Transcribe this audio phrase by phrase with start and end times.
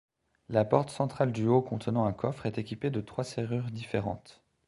[0.49, 4.43] La porte centrale du haut contenant un coffre est équipée de trois serrures différentes.